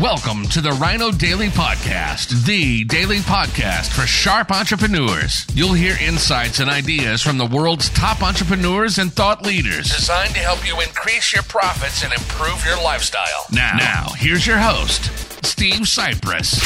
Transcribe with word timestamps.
Welcome 0.00 0.48
to 0.48 0.60
the 0.60 0.72
Rhino 0.72 1.12
Daily 1.12 1.50
Podcast, 1.50 2.46
the 2.46 2.82
daily 2.82 3.18
podcast 3.18 3.92
for 3.92 4.08
sharp 4.08 4.50
entrepreneurs. 4.50 5.46
You'll 5.54 5.72
hear 5.72 5.96
insights 6.02 6.58
and 6.58 6.68
ideas 6.68 7.22
from 7.22 7.38
the 7.38 7.46
world's 7.46 7.90
top 7.90 8.20
entrepreneurs 8.20 8.98
and 8.98 9.12
thought 9.12 9.46
leaders 9.46 9.94
designed 9.94 10.34
to 10.34 10.40
help 10.40 10.66
you 10.66 10.80
increase 10.80 11.32
your 11.32 11.44
profits 11.44 12.02
and 12.02 12.12
improve 12.12 12.64
your 12.66 12.82
lifestyle. 12.82 13.46
Now, 13.52 13.76
now 13.78 14.06
here's 14.16 14.44
your 14.44 14.58
host, 14.58 15.04
Steve 15.46 15.82
Sipress. 15.82 16.60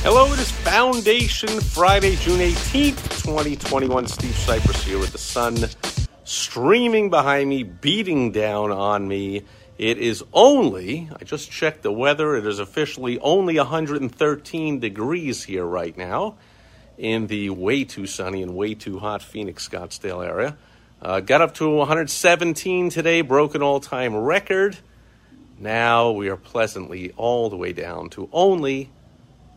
Hello, 0.00 0.32
it 0.32 0.38
is 0.38 0.50
Foundation 0.50 1.60
Friday, 1.60 2.16
June 2.16 2.40
18th, 2.40 3.22
2021. 3.22 4.06
Steve 4.06 4.30
Sipress 4.30 4.82
here 4.82 4.98
with 4.98 5.12
the 5.12 5.18
sun 5.18 5.56
streaming 6.58 7.08
behind 7.08 7.48
me, 7.48 7.62
beating 7.62 8.32
down 8.32 8.72
on 8.72 9.06
me. 9.06 9.44
It 9.78 9.98
is 9.98 10.24
only, 10.32 11.08
I 11.14 11.22
just 11.22 11.52
checked 11.52 11.82
the 11.82 11.92
weather, 11.92 12.34
it 12.34 12.44
is 12.44 12.58
officially 12.58 13.16
only 13.20 13.58
113 13.58 14.80
degrees 14.80 15.44
here 15.44 15.64
right 15.64 15.96
now 15.96 16.34
in 16.96 17.28
the 17.28 17.50
way 17.50 17.84
too 17.84 18.08
sunny 18.08 18.42
and 18.42 18.56
way 18.56 18.74
too 18.74 18.98
hot 18.98 19.22
Phoenix 19.22 19.68
Scottsdale 19.68 20.26
area. 20.26 20.56
Uh, 21.00 21.20
got 21.20 21.40
up 21.40 21.54
to 21.54 21.70
117 21.76 22.90
today, 22.90 23.20
broke 23.20 23.54
an 23.54 23.62
all 23.62 23.78
time 23.78 24.16
record. 24.16 24.76
Now 25.60 26.10
we 26.10 26.28
are 26.28 26.36
pleasantly 26.36 27.12
all 27.16 27.50
the 27.50 27.56
way 27.56 27.72
down 27.72 28.10
to 28.10 28.28
only 28.32 28.90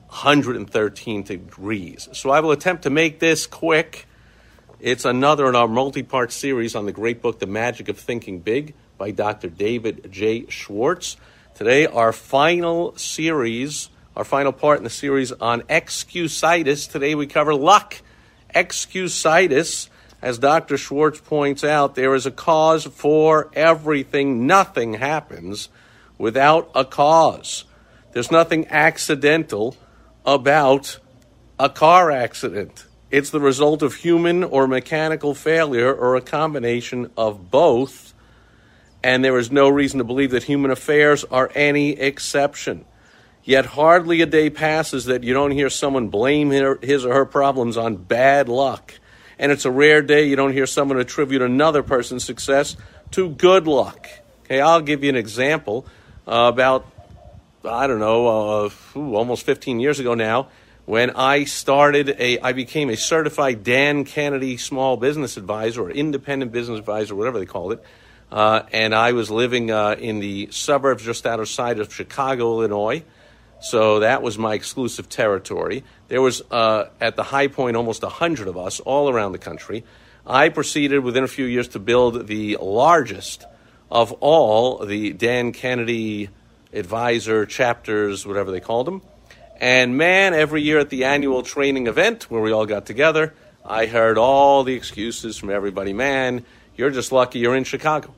113 0.10 1.24
degrees. 1.24 2.10
So 2.14 2.30
I 2.30 2.42
will 2.42 2.52
attempt 2.52 2.84
to 2.84 2.92
make 2.92 3.20
this 3.20 3.48
quick. 3.48 4.06
It's 4.84 5.06
another 5.06 5.48
in 5.48 5.56
our 5.56 5.68
multi 5.68 6.02
part 6.02 6.32
series 6.32 6.74
on 6.74 6.88
the 6.88 6.92
great 6.92 7.22
book, 7.22 7.38
The 7.38 7.46
Magic 7.46 7.88
of 7.88 8.00
Thinking 8.00 8.40
Big, 8.40 8.74
by 8.98 9.12
Dr. 9.12 9.48
David 9.48 10.12
J. 10.12 10.48
Schwartz. 10.48 11.18
Today, 11.54 11.86
our 11.86 12.12
final 12.12 12.98
series, 12.98 13.90
our 14.16 14.24
final 14.24 14.52
part 14.52 14.80
in 14.80 14.84
the 14.84 14.90
series 14.90 15.32
on 15.34 15.62
excusitis. 15.64 16.92
Today, 16.92 17.14
we 17.14 17.28
cover 17.28 17.54
luck. 17.54 18.02
Excusitis, 18.56 19.88
as 20.20 20.40
Dr. 20.40 20.80
Schwartz 20.80 21.22
points 21.22 21.64
out, 21.64 21.94
there 21.94 22.16
is 22.16 22.26
a 22.26 22.32
cause 22.32 22.86
for 22.86 23.52
everything. 23.54 24.48
Nothing 24.48 24.96
happens 24.96 25.70
without 26.18 26.72
a 26.74 26.86
cause. 26.86 27.66
There's 28.14 28.32
nothing 28.32 28.68
accidental 28.70 29.78
about 30.26 30.98
a 31.60 31.70
car 31.70 32.10
accident. 32.10 32.88
It's 33.12 33.30
the 33.30 33.42
result 33.42 33.82
of 33.82 33.96
human 33.96 34.42
or 34.42 34.68
mechanical 34.68 35.36
failure 35.36 35.94
or 35.94 36.16
a 36.16 36.22
combination 36.22 37.12
of 37.18 37.52
both, 37.52 38.14
and 39.04 39.24
there 39.24 39.38
is 39.38 39.52
no 39.52 39.68
reason 39.68 39.98
to 39.98 40.06
believe 40.06 40.32
that 40.32 40.44
human 40.44 40.72
affairs 40.72 41.26
are 41.26 41.52
any 41.54 41.92
exception. 41.92 42.86
Yet 43.44 43.66
hardly 43.66 44.22
a 44.22 44.26
day 44.26 44.50
passes 44.50 45.06
that 45.06 45.24
you 45.24 45.34
don't 45.34 45.52
hear 45.52 45.70
someone 45.70 46.08
blame 46.08 46.52
his 46.52 47.06
or 47.06 47.14
her 47.14 47.26
problems 47.26 47.76
on 47.76 47.98
bad 47.98 48.48
luck. 48.48 48.94
And 49.38 49.52
it's 49.52 49.66
a 49.66 49.72
rare 49.72 50.02
day 50.02 50.28
you 50.28 50.38
don't 50.38 50.54
hear 50.54 50.68
someone 50.68 50.98
attribute 50.98 51.42
another 51.42 51.84
person's 51.84 52.24
success 52.24 52.78
to 53.12 53.30
good 53.30 53.68
luck. 53.68 54.08
Okay, 54.46 54.62
I'll 54.62 54.82
give 54.82 55.04
you 55.04 55.10
an 55.10 55.16
example. 55.18 55.86
Uh, 56.26 56.52
about, 56.54 56.86
I 57.66 57.88
don't 57.88 58.00
know, 58.00 58.28
uh, 58.28 58.70
ooh, 58.96 59.16
almost 59.16 59.46
15 59.46 59.82
years 59.82 60.00
ago 60.00 60.14
now, 60.14 60.48
when 60.92 61.12
I 61.12 61.46
started 61.46 62.18
a, 62.20 62.40
I 62.40 62.52
became 62.52 62.90
a 62.90 62.98
certified 62.98 63.64
Dan 63.64 64.04
Kennedy 64.04 64.58
small 64.58 64.98
business 64.98 65.38
advisor 65.38 65.84
or 65.84 65.90
independent 65.90 66.52
business 66.52 66.80
advisor, 66.80 67.16
whatever 67.16 67.40
they 67.40 67.46
called 67.46 67.72
it. 67.72 67.84
Uh, 68.30 68.64
and 68.74 68.94
I 68.94 69.14
was 69.14 69.32
living 69.32 69.72
uh, 69.72 69.96
in 69.98 70.20
the 70.20 70.50
suburbs 70.52 71.06
just 71.06 71.26
outside 71.26 71.80
of 71.80 71.94
Chicago, 71.94 72.60
Illinois. 72.60 73.06
So 73.62 74.02
that 74.02 74.22
was 74.22 74.38
my 74.38 74.54
exclusive 74.54 75.08
territory. 75.08 75.86
There 76.10 76.22
was, 76.22 76.42
uh, 76.52 76.90
at 77.00 77.16
the 77.16 77.24
high 77.24 77.48
point, 77.48 77.78
almost 77.78 78.04
100 78.04 78.50
of 78.50 78.58
us 78.58 78.82
all 78.82 79.10
around 79.10 79.32
the 79.32 79.38
country. 79.38 79.86
I 80.28 80.50
proceeded 80.50 81.06
within 81.06 81.24
a 81.24 81.30
few 81.30 81.46
years 81.46 81.70
to 81.70 81.80
build 81.80 82.28
the 82.28 82.58
largest 82.60 83.46
of 83.90 84.12
all 84.20 84.86
the 84.86 85.14
Dan 85.14 85.54
Kennedy 85.54 86.28
advisor 86.74 87.46
chapters, 87.46 88.28
whatever 88.28 88.52
they 88.52 88.60
called 88.60 88.88
them. 88.88 89.02
And 89.62 89.96
man, 89.96 90.34
every 90.34 90.64
year 90.64 90.80
at 90.80 90.90
the 90.90 91.04
annual 91.04 91.44
training 91.44 91.86
event 91.86 92.24
where 92.32 92.42
we 92.42 92.52
all 92.52 92.66
got 92.66 92.88
together, 92.88 93.36
I 93.64 93.86
heard 93.86 94.18
all 94.18 94.64
the 94.64 94.74
excuses 94.74 95.38
from 95.38 95.52
everybody. 95.52 95.94
Man, 95.94 96.44
you're 96.76 96.90
just 96.90 97.12
lucky 97.12 97.38
you're 97.38 97.56
in 97.56 97.64
Chicago. 97.64 98.12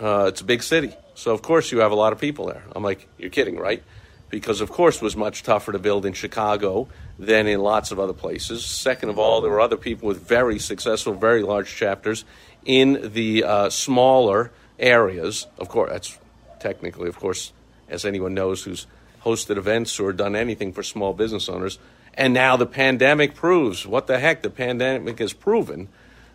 Uh, 0.00 0.26
it's 0.28 0.40
a 0.40 0.44
big 0.44 0.62
city. 0.62 0.94
So, 1.16 1.32
of 1.34 1.42
course, 1.42 1.72
you 1.72 1.80
have 1.80 1.90
a 1.90 1.96
lot 1.96 2.12
of 2.12 2.20
people 2.20 2.46
there. 2.46 2.62
I'm 2.76 2.84
like, 2.84 3.08
you're 3.18 3.28
kidding, 3.28 3.56
right? 3.56 3.82
Because, 4.30 4.60
of 4.60 4.70
course, 4.70 4.96
it 4.96 5.02
was 5.02 5.16
much 5.16 5.42
tougher 5.42 5.72
to 5.72 5.80
build 5.80 6.06
in 6.06 6.12
Chicago 6.12 6.86
than 7.18 7.48
in 7.48 7.58
lots 7.58 7.90
of 7.90 7.98
other 7.98 8.12
places. 8.12 8.64
Second 8.64 9.08
of 9.08 9.18
all, 9.18 9.40
there 9.40 9.50
were 9.50 9.60
other 9.60 9.76
people 9.76 10.06
with 10.06 10.28
very 10.28 10.60
successful, 10.60 11.12
very 11.12 11.42
large 11.42 11.74
chapters 11.74 12.24
in 12.64 13.10
the 13.14 13.42
uh, 13.42 13.68
smaller 13.68 14.52
areas. 14.78 15.48
Of 15.58 15.68
course, 15.70 15.90
that's 15.90 16.18
technically, 16.60 17.08
of 17.08 17.18
course, 17.18 17.52
as 17.88 18.04
anyone 18.04 18.34
knows 18.34 18.62
who's 18.62 18.86
hosted 19.24 19.56
events 19.56 19.98
or 19.98 20.12
done 20.12 20.36
anything 20.36 20.72
for 20.72 20.82
small 20.82 21.12
business 21.12 21.48
owners. 21.48 21.78
And 22.14 22.34
now 22.34 22.56
the 22.56 22.66
pandemic 22.66 23.34
proves 23.34 23.86
what 23.86 24.06
the 24.06 24.18
heck? 24.18 24.42
The 24.42 24.50
pandemic 24.50 25.18
has 25.20 25.32
proven 25.32 25.88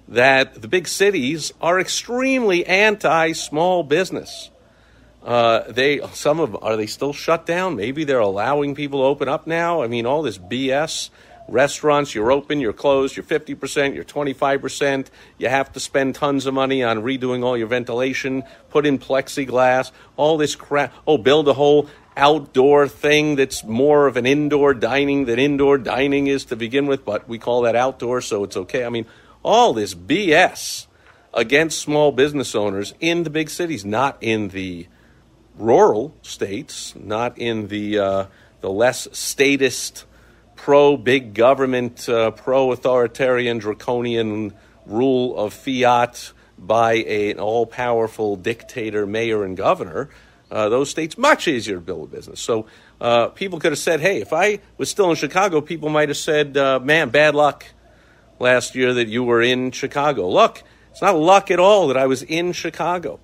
that 0.07 0.61
the 0.61 0.67
big 0.67 0.88
cities 0.88 1.53
are 1.61 1.79
extremely 1.79 2.66
anti 2.66 3.31
small 3.33 3.83
business. 3.83 4.49
Uh, 5.23 5.71
they 5.71 6.01
some 6.13 6.39
of 6.39 6.61
are 6.61 6.75
they 6.75 6.88
still 6.88 7.13
shut 7.13 7.45
down? 7.45 7.75
Maybe 7.75 8.03
they're 8.03 8.19
allowing 8.19 8.75
people 8.75 9.01
to 9.01 9.05
open 9.05 9.29
up 9.29 9.47
now. 9.47 9.81
I 9.81 9.88
mean, 9.88 10.05
all 10.05 10.21
this 10.21 10.38
BS. 10.38 11.09
Restaurants, 11.50 12.15
you're 12.15 12.31
open, 12.31 12.61
you're 12.61 12.71
closed, 12.71 13.17
you're 13.17 13.25
50%, 13.25 13.95
you're 13.95 14.05
25%. 14.05 15.07
You 15.38 15.50
have 15.50 15.73
to 15.73 15.79
spend 15.81 16.15
tons 16.15 16.45
of 16.45 16.53
money 16.53 16.83
on 16.83 17.00
redoing 17.03 17.44
all 17.44 17.57
your 17.57 17.67
ventilation, 17.67 18.44
put 18.69 18.85
in 18.85 18.97
plexiglass, 18.97 19.91
all 20.15 20.38
this 20.38 20.55
crap. 20.55 20.94
Oh, 21.05 21.17
build 21.17 21.50
a 21.50 21.53
whole 21.53 21.89
outdoor 22.16 22.88
thing 22.88 23.35
that's 23.35 23.63
more 23.63 24.07
of 24.07 24.18
an 24.18 24.25
indoor 24.25 24.74
dining 24.74 25.25
than 25.25 25.40
indoor 25.40 25.78
dining 25.78 26.28
is 26.28 26.46
to 26.46 26.56
begin 26.56 26.85
with, 26.85 27.06
but 27.06 27.28
we 27.28 27.38
call 27.40 27.62
that 27.62 27.75
outdoor, 27.75 28.22
so 28.22 28.44
it's 28.44 28.57
okay. 28.57 28.85
I 28.85 28.90
mean, 28.90 29.06
all 29.44 29.74
this 29.74 29.94
BS 29.94 30.88
against 31.34 31.79
small 31.79 32.12
business 32.12 32.56
owners 32.56 32.94
in 33.00 33.24
the 33.24 33.29
big 33.29 33.50
cities, 33.50 33.84
not 33.84 34.18
in 34.22 34.50
the 34.50 34.88
rural 35.56 36.16
states, 36.22 36.94
not 36.96 37.38
in 37.38 37.68
the 37.68 38.00
uh, 38.00 38.25
the 38.62 38.69
less 38.69 39.07
statist, 39.12 40.06
pro 40.56 40.95
big 40.95 41.34
government, 41.34 42.07
uh, 42.07 42.31
pro 42.31 42.72
authoritarian, 42.72 43.57
draconian 43.57 44.53
rule 44.85 45.38
of 45.38 45.53
fiat 45.53 46.31
by 46.57 46.94
a, 46.94 47.31
an 47.31 47.40
all 47.40 47.66
powerful 47.66 48.35
dictator, 48.35 49.06
mayor, 49.06 49.44
and 49.44 49.57
governor 49.57 50.09
uh, 50.53 50.69
those 50.69 50.88
states 50.90 51.18
much 51.18 51.47
easier 51.47 51.75
to 51.75 51.81
build 51.81 52.09
a 52.09 52.16
business. 52.16 52.40
So 52.40 52.68
uh, 53.02 53.30
people 53.30 53.59
could 53.59 53.72
have 53.72 53.80
said, 53.80 54.02
hey, 54.02 54.22
if 54.22 54.31
I 54.31 54.59
was 54.78 54.88
still 54.88 55.09
in 55.09 55.16
Chicago, 55.16 55.62
people 55.62 55.90
might 55.90 56.09
have 56.09 56.18
said, 56.18 56.56
uh, 56.56 56.80
man, 56.80 57.09
bad 57.09 57.34
luck 57.34 57.66
last 58.40 58.75
year 58.75 58.94
that 58.94 59.08
you 59.08 59.24
were 59.24 59.42
in 59.42 59.72
Chicago. 59.72 60.30
Look, 60.30 60.62
it's 60.92 61.02
not 61.02 61.18
luck 61.18 61.50
at 61.50 61.59
all 61.59 61.88
that 61.88 61.97
I 61.97 62.06
was 62.06 62.22
in 62.22 62.53
Chicago. 62.53 63.19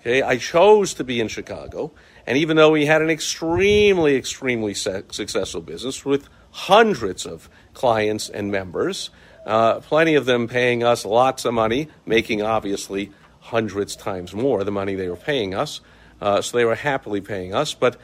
Okay, 0.00 0.22
I 0.22 0.38
chose 0.38 0.94
to 0.94 1.04
be 1.04 1.20
in 1.20 1.28
Chicago, 1.28 1.92
and 2.26 2.38
even 2.38 2.56
though 2.56 2.72
we 2.72 2.86
had 2.86 3.02
an 3.02 3.10
extremely, 3.10 4.16
extremely 4.16 4.74
successful 4.74 5.60
business 5.60 6.04
with 6.04 6.28
hundreds 6.50 7.26
of 7.26 7.48
clients 7.74 8.28
and 8.28 8.50
members, 8.50 9.10
uh, 9.46 9.78
plenty 9.80 10.14
of 10.14 10.24
them 10.24 10.48
paying 10.48 10.82
us 10.82 11.04
lots 11.04 11.44
of 11.44 11.54
money, 11.54 11.88
making 12.06 12.42
obviously 12.42 13.12
hundreds 13.40 13.94
times 13.94 14.34
more 14.34 14.64
the 14.64 14.72
money 14.72 14.94
they 14.94 15.08
were 15.08 15.16
paying 15.16 15.54
us. 15.54 15.80
Uh, 16.22 16.40
so 16.40 16.56
they 16.56 16.64
were 16.64 16.76
happily 16.76 17.20
paying 17.20 17.52
us. 17.52 17.74
But 17.74 17.96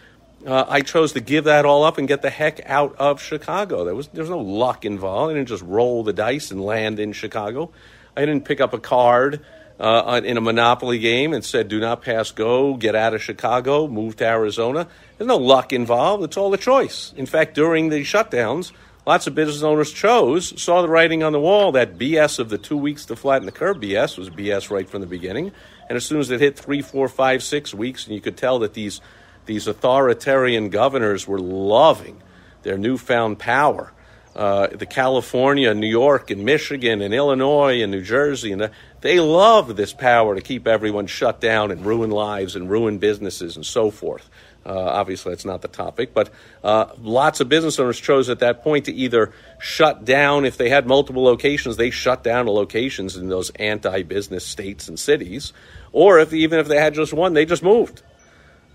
uh, 0.44 0.64
I 0.68 0.80
chose 0.80 1.12
to 1.12 1.20
give 1.20 1.44
that 1.44 1.64
all 1.64 1.84
up 1.84 1.98
and 1.98 2.08
get 2.08 2.20
the 2.20 2.30
heck 2.30 2.60
out 2.68 2.96
of 2.96 3.22
Chicago. 3.22 3.84
There 3.84 3.94
was, 3.94 4.08
there 4.08 4.22
was 4.22 4.30
no 4.30 4.40
luck 4.40 4.84
involved. 4.84 5.30
I 5.30 5.34
didn't 5.34 5.48
just 5.48 5.62
roll 5.62 6.02
the 6.02 6.12
dice 6.12 6.50
and 6.50 6.60
land 6.60 6.98
in 6.98 7.12
Chicago. 7.12 7.70
I 8.16 8.26
didn't 8.26 8.44
pick 8.44 8.60
up 8.60 8.74
a 8.74 8.78
card 8.80 9.44
uh, 9.78 10.20
in 10.24 10.36
a 10.36 10.40
Monopoly 10.40 10.98
game 10.98 11.32
and 11.32 11.44
said, 11.44 11.68
do 11.68 11.78
not 11.78 12.02
pass 12.02 12.32
go, 12.32 12.74
get 12.74 12.96
out 12.96 13.14
of 13.14 13.22
Chicago, 13.22 13.86
move 13.86 14.16
to 14.16 14.26
Arizona. 14.26 14.88
There's 15.16 15.28
no 15.28 15.36
luck 15.36 15.72
involved. 15.72 16.24
It's 16.24 16.36
all 16.36 16.52
a 16.52 16.58
choice. 16.58 17.14
In 17.16 17.26
fact, 17.26 17.54
during 17.54 17.88
the 17.88 18.00
shutdowns, 18.00 18.72
lots 19.08 19.26
of 19.26 19.34
business 19.34 19.62
owners 19.62 19.90
chose, 19.90 20.60
saw 20.60 20.82
the 20.82 20.88
writing 20.88 21.22
on 21.22 21.32
the 21.32 21.40
wall, 21.40 21.72
that 21.72 21.96
BS 21.96 22.38
of 22.38 22.50
the 22.50 22.58
two 22.58 22.76
weeks 22.76 23.06
to 23.06 23.16
flatten 23.16 23.46
the 23.46 23.52
curve 23.52 23.78
BS 23.78 24.18
was 24.18 24.28
BS 24.28 24.70
right 24.70 24.86
from 24.86 25.00
the 25.00 25.06
beginning. 25.06 25.50
And 25.88 25.96
as 25.96 26.04
soon 26.04 26.20
as 26.20 26.30
it 26.30 26.40
hit 26.40 26.58
three, 26.58 26.82
four, 26.82 27.08
five, 27.08 27.42
six 27.42 27.72
weeks, 27.72 28.04
and 28.04 28.14
you 28.14 28.20
could 28.20 28.36
tell 28.36 28.58
that 28.58 28.74
these, 28.74 29.00
these 29.46 29.66
authoritarian 29.66 30.68
governors 30.68 31.26
were 31.26 31.38
loving 31.38 32.22
their 32.64 32.76
newfound 32.76 33.38
power. 33.38 33.94
Uh, 34.36 34.66
the 34.66 34.84
California, 34.84 35.72
New 35.72 35.88
York, 35.88 36.30
and 36.30 36.44
Michigan, 36.44 37.00
and 37.00 37.14
Illinois, 37.14 37.80
and 37.80 37.90
New 37.90 38.02
Jersey, 38.02 38.52
and 38.52 38.60
the, 38.60 38.72
They 39.00 39.20
love 39.20 39.74
this 39.74 39.94
power 39.94 40.34
to 40.34 40.42
keep 40.42 40.68
everyone 40.68 41.06
shut 41.06 41.40
down 41.40 41.70
and 41.70 41.86
ruin 41.86 42.10
lives 42.10 42.56
and 42.56 42.68
ruin 42.68 42.98
businesses 42.98 43.56
and 43.56 43.64
so 43.64 43.90
forth. 43.90 44.28
Uh, 44.68 44.72
obviously, 44.72 45.32
that's 45.32 45.46
not 45.46 45.62
the 45.62 45.68
topic, 45.68 46.12
but 46.12 46.28
uh, 46.62 46.86
lots 47.00 47.40
of 47.40 47.48
business 47.48 47.78
owners 47.78 47.98
chose 47.98 48.28
at 48.28 48.40
that 48.40 48.62
point 48.62 48.84
to 48.84 48.92
either 48.92 49.32
shut 49.58 50.04
down, 50.04 50.44
if 50.44 50.58
they 50.58 50.68
had 50.68 50.86
multiple 50.86 51.22
locations, 51.24 51.78
they 51.78 51.88
shut 51.88 52.22
down 52.22 52.44
the 52.44 52.52
locations 52.52 53.16
in 53.16 53.30
those 53.30 53.48
anti 53.52 54.02
business 54.02 54.44
states 54.44 54.86
and 54.86 54.98
cities, 54.98 55.54
or 55.90 56.18
if 56.18 56.34
even 56.34 56.58
if 56.58 56.68
they 56.68 56.76
had 56.76 56.92
just 56.92 57.14
one, 57.14 57.32
they 57.32 57.46
just 57.46 57.62
moved. 57.62 58.02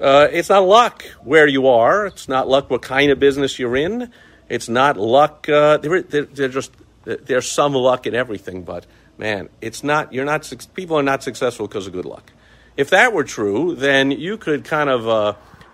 Uh, 0.01 0.27
it's 0.31 0.49
not 0.49 0.65
luck 0.65 1.03
where 1.23 1.47
you 1.47 1.67
are, 1.67 2.07
it's 2.07 2.27
not 2.27 2.47
luck 2.47 2.71
what 2.71 2.81
kind 2.81 3.11
of 3.11 3.19
business 3.19 3.59
you're 3.59 3.75
in, 3.75 4.11
it's 4.49 4.67
not 4.67 4.97
luck. 4.97 5.47
Uh, 5.47 5.77
they're, 5.77 6.01
they're 6.01 6.47
just, 6.47 6.71
there's 7.03 7.49
some 7.49 7.73
luck 7.75 8.07
in 8.07 8.15
everything, 8.15 8.63
but 8.63 8.87
man, 9.19 9.47
it's 9.61 9.83
not, 9.83 10.11
you're 10.11 10.25
not, 10.25 10.51
people 10.73 10.97
are 10.97 11.03
not 11.03 11.21
successful 11.21 11.67
because 11.67 11.85
of 11.85 11.93
good 11.93 12.05
luck. 12.05 12.31
If 12.75 12.89
that 12.89 13.13
were 13.13 13.23
true, 13.23 13.75
then 13.75 14.09
you 14.09 14.37
could 14.37 14.63
kind 14.63 14.89
of 14.89 15.07
uh, 15.07 15.33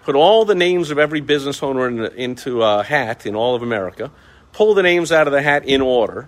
put 0.09 0.15
all 0.15 0.43
the 0.43 0.55
names 0.55 0.89
of 0.89 0.97
every 0.97 1.21
business 1.21 1.61
owner 1.61 1.87
in, 1.87 1.99
into 2.19 2.63
a 2.63 2.81
hat 2.81 3.27
in 3.27 3.35
all 3.35 3.53
of 3.53 3.61
America, 3.61 4.09
pull 4.53 4.73
the 4.73 4.81
names 4.81 5.11
out 5.11 5.27
of 5.27 5.33
the 5.33 5.41
hat 5.43 5.63
in 5.65 5.81
order, 5.81 6.27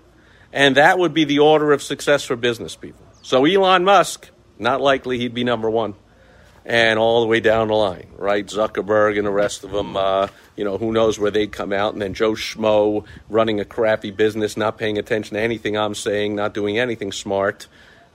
and 0.53 0.77
that 0.77 0.99
would 0.99 1.15
be 1.15 1.23
the 1.23 1.39
order 1.39 1.71
of 1.71 1.81
success 1.81 2.23
for 2.23 2.35
business 2.35 2.75
people. 2.75 3.03
So 3.23 3.43
Elon 3.43 3.83
Musk, 3.83 4.29
not 4.59 4.81
likely 4.81 5.17
he'd 5.17 5.33
be 5.33 5.43
number 5.43 5.67
one, 5.67 5.95
and 6.63 6.99
all 6.99 7.21
the 7.21 7.25
way 7.25 7.39
down 7.39 7.69
the 7.69 7.73
line, 7.73 8.11
right? 8.17 8.45
Zuckerberg 8.45 9.17
and 9.17 9.25
the 9.25 9.31
rest 9.31 9.63
of 9.63 9.71
them, 9.71 9.97
uh, 9.97 10.27
you 10.55 10.63
know, 10.63 10.77
who 10.77 10.91
knows 10.91 11.17
where 11.17 11.31
they'd 11.31 11.51
come 11.51 11.73
out, 11.73 11.93
and 11.93 12.01
then 12.03 12.13
Joe 12.13 12.33
Schmo 12.33 13.03
running 13.29 13.59
a 13.59 13.65
crappy 13.65 14.11
business, 14.11 14.55
not 14.55 14.77
paying 14.77 14.99
attention 14.99 15.37
to 15.37 15.41
anything 15.41 15.75
I'm 15.75 15.95
saying, 15.95 16.35
not 16.35 16.53
doing 16.53 16.77
anything 16.77 17.11
smart, 17.11 17.65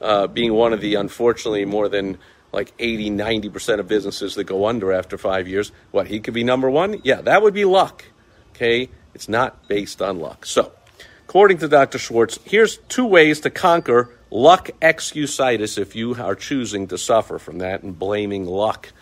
uh, 0.01 0.29
being 0.29 0.53
one 0.53 0.73
of 0.73 0.81
the 0.81 0.95
unfortunately 0.95 1.65
more 1.65 1.89
than 1.89 2.19
like 2.53 2.73
80, 2.79 3.11
90% 3.11 3.81
of 3.81 3.89
businesses 3.89 4.35
that 4.35 4.45
go 4.45 4.67
under 4.67 4.93
after 4.93 5.19
five 5.19 5.49
years. 5.49 5.73
What, 5.91 6.07
he 6.07 6.21
could 6.21 6.35
be 6.35 6.45
number 6.45 6.71
one? 6.71 7.01
Yeah, 7.05 7.21
that 7.23 7.43
would 7.43 7.55
be 7.55 7.65
luck. 7.65 8.05
Okay? 8.55 8.89
It's 9.15 9.29
not 9.29 9.69
based 9.69 10.01
on 10.03 10.19
luck. 10.19 10.47
So, 10.47 10.73
according 11.25 11.59
to 11.59 11.69
Dr. 11.69 11.99
Schwartz, 11.99 12.39
here's 12.45 12.77
two 12.89 13.07
ways 13.07 13.41
to 13.41 13.51
conquer 13.51 14.11
luck 14.31 14.71
excusitis 14.81 15.79
if 15.79 15.95
you 15.97 16.15
are 16.15 16.35
choosing 16.35 16.89
to 16.89 16.99
suffer 16.99 17.39
from 17.39 17.59
that 17.59 17.83
and 17.83 17.99
blaming 17.99 18.45
luck 18.47 18.93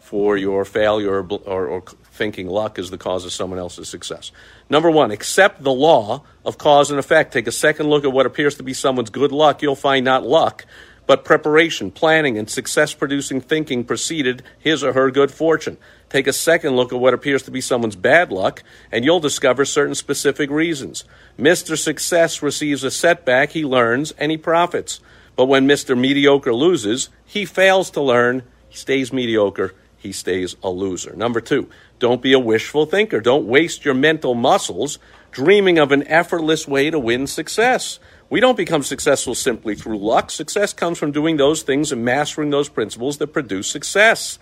for 0.00 0.36
your 0.36 0.64
failure 0.64 1.22
or, 1.22 1.40
or, 1.46 1.66
or 1.66 1.82
thinking 2.12 2.46
luck 2.46 2.78
is 2.78 2.90
the 2.90 2.98
cause 2.98 3.24
of 3.24 3.32
someone 3.32 3.58
else's 3.58 3.88
success. 3.88 4.30
Number 4.68 4.90
one, 4.90 5.10
accept 5.10 5.62
the 5.62 5.72
law 5.72 6.22
of 6.44 6.58
cause 6.58 6.90
and 6.90 7.00
effect. 7.00 7.32
Take 7.32 7.46
a 7.46 7.52
second 7.52 7.88
look 7.88 8.04
at 8.04 8.12
what 8.12 8.26
appears 8.26 8.56
to 8.56 8.62
be 8.62 8.74
someone's 8.74 9.10
good 9.10 9.32
luck. 9.32 9.62
You'll 9.62 9.74
find 9.74 10.04
not 10.04 10.22
luck, 10.26 10.66
but 11.06 11.24
preparation, 11.24 11.90
planning, 11.90 12.38
and 12.38 12.48
success 12.48 12.94
producing 12.94 13.40
thinking 13.40 13.84
preceded 13.84 14.42
his 14.58 14.84
or 14.84 14.92
her 14.92 15.10
good 15.10 15.30
fortune. 15.30 15.76
Take 16.08 16.26
a 16.26 16.32
second 16.32 16.76
look 16.76 16.92
at 16.92 17.00
what 17.00 17.14
appears 17.14 17.42
to 17.44 17.50
be 17.50 17.60
someone's 17.60 17.96
bad 17.96 18.30
luck, 18.30 18.62
and 18.90 19.04
you'll 19.04 19.20
discover 19.20 19.64
certain 19.64 19.94
specific 19.94 20.50
reasons. 20.50 21.04
Mr. 21.38 21.76
Success 21.76 22.42
receives 22.42 22.84
a 22.84 22.90
setback, 22.90 23.50
he 23.50 23.64
learns, 23.64 24.12
and 24.12 24.30
he 24.30 24.36
profits. 24.36 25.00
But 25.36 25.46
when 25.46 25.66
Mr. 25.66 25.98
Mediocre 25.98 26.54
loses, 26.54 27.08
he 27.24 27.44
fails 27.44 27.90
to 27.92 28.02
learn, 28.02 28.42
he 28.68 28.76
stays 28.76 29.12
mediocre, 29.12 29.74
he 29.96 30.12
stays 30.12 30.56
a 30.62 30.68
loser. 30.68 31.14
Number 31.16 31.40
two, 31.40 31.68
don't 31.98 32.20
be 32.20 32.32
a 32.32 32.38
wishful 32.38 32.86
thinker. 32.86 33.20
Don't 33.20 33.46
waste 33.46 33.84
your 33.84 33.94
mental 33.94 34.34
muscles 34.34 34.98
dreaming 35.30 35.78
of 35.78 35.92
an 35.92 36.06
effortless 36.06 36.68
way 36.68 36.90
to 36.90 36.98
win 36.98 37.26
success. 37.26 37.98
We 38.32 38.40
don't 38.40 38.56
become 38.56 38.82
successful 38.82 39.34
simply 39.34 39.74
through 39.74 39.98
luck. 39.98 40.30
Success 40.30 40.72
comes 40.72 40.96
from 40.96 41.12
doing 41.12 41.36
those 41.36 41.60
things 41.60 41.92
and 41.92 42.02
mastering 42.02 42.48
those 42.48 42.70
principles 42.70 43.18
that 43.18 43.26
produce 43.26 43.68
success. 43.68 44.38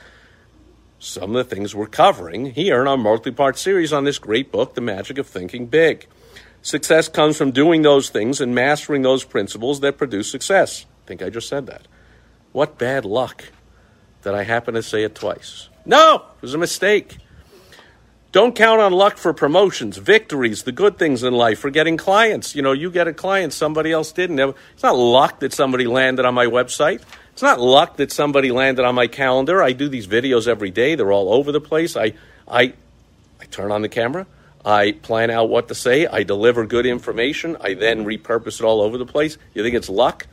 Some 1.01 1.35
of 1.35 1.49
the 1.49 1.57
things 1.57 1.75
we're 1.75 1.89
covering 1.89 2.53
here 2.53 2.81
in 2.83 2.87
our 2.87 2.97
multi 2.97 3.33
part 3.33 3.59
series 3.59 3.93
on 3.93 4.05
this 4.05 4.21
great 4.21 4.53
book, 4.53 4.77
The 4.77 4.81
Magic 4.81 5.19
of 5.19 5.27
Thinking 5.27 5.67
Big. 5.67 6.07
Success 6.63 7.09
comes 7.09 7.37
from 7.37 7.51
doing 7.51 7.83
those 7.83 8.11
things 8.11 8.41
and 8.41 8.55
mastering 8.55 9.03
those 9.03 9.25
principles 9.25 9.81
that 9.81 9.99
produce 9.99 10.31
success. 10.31 10.87
I 11.05 11.09
think 11.09 11.21
I 11.21 11.29
just 11.29 11.49
said 11.49 11.67
that. 11.67 11.89
What 12.53 12.79
bad 12.79 13.05
luck 13.05 13.47
that 14.23 14.37
I 14.37 14.45
happen 14.45 14.75
to 14.75 14.85
say 14.85 15.03
it 15.03 15.17
twice. 15.17 15.69
No, 15.85 16.27
it 16.37 16.43
was 16.43 16.55
a 16.55 16.59
mistake. 16.59 17.19
Don't 18.33 18.55
count 18.55 18.81
on 18.81 18.93
luck 18.93 19.17
for 19.17 19.33
promotions, 19.33 19.97
victories, 19.97 20.63
the 20.63 20.71
good 20.71 20.99
things 20.99 21.25
in 21.25 21.33
life, 21.33 21.59
for 21.59 21.69
getting 21.69 21.97
clients. 21.97 22.55
You 22.55 22.63
know, 22.63 22.71
you 22.71 22.89
get 22.89 23.09
a 23.09 23.13
client, 23.13 23.53
somebody 23.53 23.91
else 23.91 24.13
didn't. 24.13 24.39
It's 24.39 24.85
not 24.85 24.97
luck 24.97 25.41
that 25.41 25.53
somebody 25.53 25.89
landed 25.89 26.25
on 26.25 26.35
my 26.35 26.47
website. 26.47 27.03
It's 27.33 27.43
not 27.43 27.59
luck 27.59 27.97
that 27.97 28.13
somebody 28.13 28.53
landed 28.53 28.85
on 28.85 28.95
my 28.95 29.09
calendar. 29.09 29.63
I 29.63 29.73
do 29.73 29.89
these 29.89 30.07
videos 30.07 30.47
every 30.47 30.71
day. 30.71 30.95
They're 30.95 31.11
all 31.11 31.33
over 31.35 31.51
the 31.51 31.61
place. 31.61 31.97
I, 31.97 32.13
I, 32.47 32.73
I 33.41 33.45
turn 33.51 33.73
on 33.73 33.83
the 33.83 33.89
camera. 33.89 34.27
I 34.65 34.93
plan 34.93 35.31
out 35.31 35.49
what 35.49 35.67
to 35.69 35.75
say. 35.75 36.07
I 36.07 36.23
deliver 36.23 36.67
good 36.67 36.87
information. 36.87 37.57
I 37.61 37.75
then 37.75 38.05
repurpose 38.05 38.61
it 38.61 38.65
all 38.65 38.81
over 38.81 38.97
the 38.97 39.07
place. 39.07 39.39
You 39.55 39.65
think 39.65 39.75
it's 39.75 39.89
luck? 39.89 40.29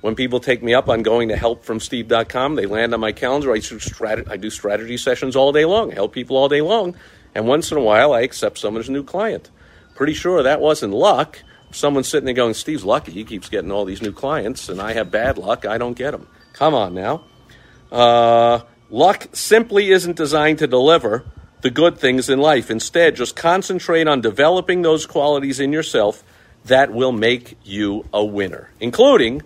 When 0.00 0.14
people 0.14 0.38
take 0.38 0.62
me 0.62 0.74
up 0.74 0.88
on 0.88 1.02
going 1.02 1.28
to 1.28 1.34
helpfromsteve.com, 1.34 2.54
they 2.54 2.66
land 2.66 2.94
on 2.94 3.00
my 3.00 3.12
calendar. 3.12 3.52
I 3.52 3.58
do, 3.58 4.50
strategy 4.50 4.96
sessions 4.96 5.34
all 5.34 5.52
day 5.52 5.64
long. 5.64 5.90
Help 5.90 6.12
people 6.12 6.36
all 6.36 6.48
day 6.48 6.60
long. 6.60 6.94
And 7.34 7.46
once 7.46 7.70
in 7.70 7.78
a 7.78 7.82
while, 7.82 8.12
I 8.12 8.20
accept 8.20 8.58
someone 8.58 8.80
as 8.80 8.88
a 8.88 8.92
new 8.92 9.04
client. 9.04 9.50
Pretty 9.94 10.14
sure 10.14 10.42
that 10.42 10.60
wasn't 10.60 10.94
luck. 10.94 11.42
Someone's 11.70 12.08
sitting 12.08 12.24
there 12.24 12.34
going, 12.34 12.54
Steve's 12.54 12.84
lucky. 12.84 13.12
He 13.12 13.24
keeps 13.24 13.48
getting 13.48 13.70
all 13.70 13.84
these 13.84 14.00
new 14.00 14.12
clients, 14.12 14.68
and 14.68 14.80
I 14.80 14.94
have 14.94 15.10
bad 15.10 15.38
luck. 15.38 15.66
I 15.66 15.76
don't 15.78 15.96
get 15.96 16.12
them. 16.12 16.26
Come 16.52 16.74
on 16.74 16.94
now. 16.94 17.24
Uh, 17.92 18.60
luck 18.90 19.28
simply 19.32 19.90
isn't 19.90 20.16
designed 20.16 20.58
to 20.58 20.66
deliver 20.66 21.24
the 21.60 21.70
good 21.70 21.98
things 21.98 22.30
in 22.30 22.38
life. 22.38 22.70
Instead, 22.70 23.16
just 23.16 23.36
concentrate 23.36 24.06
on 24.06 24.20
developing 24.20 24.82
those 24.82 25.06
qualities 25.06 25.60
in 25.60 25.72
yourself 25.72 26.22
that 26.64 26.92
will 26.92 27.12
make 27.12 27.58
you 27.64 28.04
a 28.12 28.24
winner, 28.24 28.70
including 28.80 29.42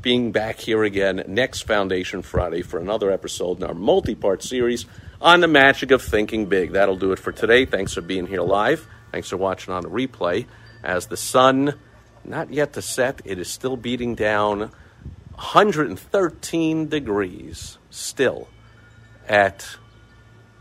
being 0.00 0.32
back 0.32 0.60
here 0.60 0.84
again 0.84 1.24
next 1.26 1.62
Foundation 1.62 2.22
Friday 2.22 2.62
for 2.62 2.78
another 2.78 3.10
episode 3.10 3.58
in 3.58 3.64
our 3.64 3.74
multi 3.74 4.14
part 4.14 4.42
series 4.42 4.86
on 5.22 5.40
the 5.40 5.48
magic 5.48 5.92
of 5.92 6.02
thinking 6.02 6.46
big. 6.46 6.72
That'll 6.72 6.96
do 6.96 7.12
it 7.12 7.18
for 7.18 7.32
today. 7.32 7.64
Thanks 7.64 7.94
for 7.94 8.00
being 8.00 8.26
here 8.26 8.42
live. 8.42 8.86
Thanks 9.12 9.28
for 9.28 9.36
watching 9.36 9.72
on 9.72 9.82
the 9.82 9.88
replay. 9.88 10.46
As 10.82 11.06
the 11.06 11.16
sun, 11.16 11.74
not 12.24 12.52
yet 12.52 12.72
to 12.74 12.82
set, 12.82 13.22
it 13.24 13.38
is 13.38 13.48
still 13.48 13.76
beating 13.76 14.16
down 14.16 14.72
113 15.34 16.88
degrees 16.88 17.78
still 17.88 18.48
at 19.28 19.76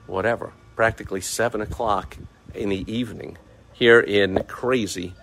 whatever, 0.05 0.53
practically 0.75 1.21
7 1.21 1.59
o'clock 1.59 2.17
in 2.53 2.69
the 2.69 2.89
evening 2.91 3.37
here 3.73 3.99
in 3.99 4.43
crazy 4.43 5.15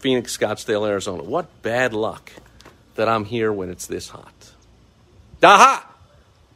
Phoenix, 0.00 0.36
Scottsdale, 0.36 0.88
Arizona. 0.88 1.22
What 1.22 1.62
bad 1.62 1.92
luck 1.92 2.32
that 2.96 3.08
I'm 3.08 3.24
here 3.24 3.52
when 3.52 3.70
it's 3.70 3.86
this 3.86 4.08
hot. 4.08 4.52
Daha! 5.40 5.89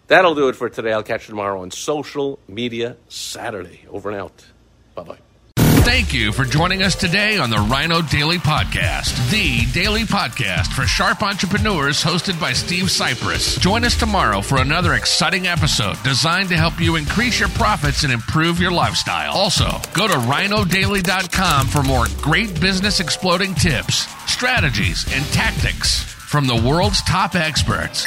That'll 0.06 0.34
do 0.34 0.48
it 0.48 0.56
for 0.56 0.68
today. 0.68 0.92
I'll 0.92 1.02
catch 1.02 1.28
you 1.28 1.32
tomorrow 1.32 1.62
on 1.62 1.70
Social 1.70 2.38
Media 2.46 2.96
Saturday. 3.08 3.80
Over 3.90 4.10
and 4.10 4.20
out. 4.20 4.44
Bye 4.94 5.02
bye. 5.04 5.18
Thank 5.84 6.14
you 6.14 6.32
for 6.32 6.44
joining 6.46 6.82
us 6.82 6.94
today 6.94 7.36
on 7.36 7.50
the 7.50 7.58
Rhino 7.58 8.00
Daily 8.00 8.38
Podcast, 8.38 9.30
the 9.30 9.70
daily 9.78 10.04
podcast 10.04 10.72
for 10.72 10.86
sharp 10.86 11.22
entrepreneurs 11.22 12.02
hosted 12.02 12.40
by 12.40 12.54
Steve 12.54 12.84
Sipress. 12.84 13.60
Join 13.60 13.84
us 13.84 13.94
tomorrow 13.94 14.40
for 14.40 14.62
another 14.62 14.94
exciting 14.94 15.46
episode 15.46 16.02
designed 16.02 16.48
to 16.48 16.56
help 16.56 16.80
you 16.80 16.96
increase 16.96 17.38
your 17.38 17.50
profits 17.50 18.02
and 18.02 18.10
improve 18.10 18.60
your 18.60 18.72
lifestyle. 18.72 19.34
Also, 19.34 19.66
go 19.92 20.08
to 20.08 20.14
rhinodaily.com 20.14 21.66
for 21.66 21.82
more 21.82 22.06
great 22.22 22.58
business 22.62 22.98
exploding 22.98 23.54
tips, 23.54 24.06
strategies, 24.26 25.04
and 25.14 25.24
tactics 25.34 26.02
from 26.02 26.46
the 26.46 26.56
world's 26.56 27.02
top 27.02 27.34
experts. 27.34 28.06